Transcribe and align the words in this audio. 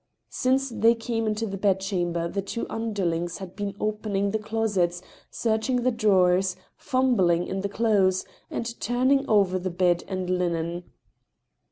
Since 0.31 0.69
they 0.69 0.95
came 0.95 1.27
into 1.27 1.45
the 1.45 1.59
bedchamber 1.59 2.27
the 2.27 2.41
two 2.41 2.65
underlings 2.71 3.37
had 3.37 3.55
been 3.55 3.75
opening 3.79 4.31
the 4.31 4.39
closets, 4.39 5.03
searching 5.29 5.83
the 5.83 5.91
drawers, 5.91 6.55
fumbling 6.75 7.45
in 7.45 7.61
the 7.61 7.69
clothes, 7.69 8.25
and 8.49 8.65
turning 8.81 9.29
over 9.29 9.59
the 9.59 9.69
bed 9.69 10.03
and 10.07 10.27
linen. 10.27 10.85